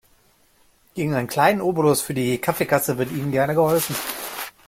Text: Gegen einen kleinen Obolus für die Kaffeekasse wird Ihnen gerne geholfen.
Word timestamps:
Gegen 0.95 1.13
einen 1.13 1.27
kleinen 1.27 1.61
Obolus 1.61 2.01
für 2.01 2.15
die 2.15 2.39
Kaffeekasse 2.39 2.97
wird 2.97 3.11
Ihnen 3.11 3.29
gerne 3.31 3.53
geholfen. 3.53 3.95